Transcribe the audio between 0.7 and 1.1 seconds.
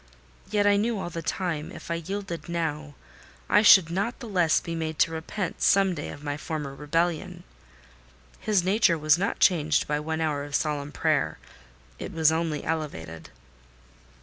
knew